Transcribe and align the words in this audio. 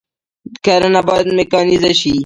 کرنه 0.65 1.01
باید 1.07 1.27
میکانیزه 1.37 1.91
شي 1.99 2.13